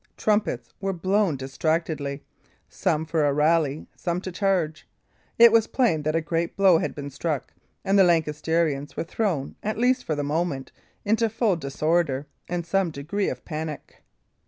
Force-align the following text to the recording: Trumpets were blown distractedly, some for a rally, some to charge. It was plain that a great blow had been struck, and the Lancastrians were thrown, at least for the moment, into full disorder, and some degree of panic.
Trumpets 0.17 0.73
were 0.81 0.93
blown 0.93 1.35
distractedly, 1.37 2.23
some 2.67 3.05
for 3.05 3.23
a 3.23 3.31
rally, 3.33 3.85
some 3.95 4.19
to 4.21 4.31
charge. 4.31 4.87
It 5.37 5.51
was 5.51 5.67
plain 5.67 6.01
that 6.01 6.15
a 6.15 6.21
great 6.21 6.57
blow 6.57 6.79
had 6.79 6.95
been 6.95 7.11
struck, 7.11 7.53
and 7.85 7.99
the 7.99 8.03
Lancastrians 8.03 8.97
were 8.97 9.03
thrown, 9.03 9.55
at 9.61 9.77
least 9.77 10.03
for 10.03 10.15
the 10.15 10.23
moment, 10.23 10.71
into 11.05 11.29
full 11.29 11.55
disorder, 11.55 12.25
and 12.49 12.65
some 12.65 12.89
degree 12.89 13.29
of 13.29 13.45
panic. 13.45 14.01